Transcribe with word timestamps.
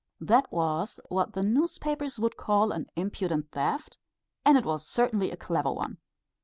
That 0.19 0.51
was 0.51 0.99
what 1.09 1.33
the 1.33 1.43
newspapers 1.43 2.17
would 2.17 2.35
call 2.35 2.71
an 2.71 2.89
impudent 2.95 3.51
theft, 3.51 3.99
and 4.43 4.57
it 4.57 4.65
was 4.65 4.83
certainly 4.83 5.29
a 5.29 5.37
clever 5.37 5.71
one. 5.73 5.99